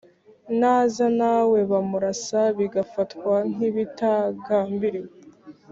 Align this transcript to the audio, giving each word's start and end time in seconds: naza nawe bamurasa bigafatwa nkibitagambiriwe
naza 0.59 1.05
nawe 1.19 1.59
bamurasa 1.71 2.41
bigafatwa 2.57 3.33
nkibitagambiriwe 3.53 5.11